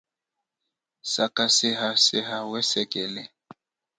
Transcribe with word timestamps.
Sakaseha 1.11 1.89
seha 2.05 2.37
wesekele. 2.51 3.23